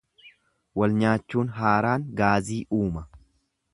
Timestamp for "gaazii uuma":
2.23-3.05